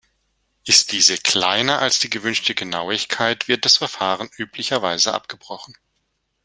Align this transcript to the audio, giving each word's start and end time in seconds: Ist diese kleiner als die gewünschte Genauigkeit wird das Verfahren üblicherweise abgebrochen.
Ist 0.65 0.93
diese 0.93 1.15
kleiner 1.15 1.77
als 1.77 1.99
die 1.99 2.09
gewünschte 2.09 2.55
Genauigkeit 2.55 3.47
wird 3.47 3.65
das 3.65 3.77
Verfahren 3.77 4.31
üblicherweise 4.35 5.13
abgebrochen. 5.13 5.75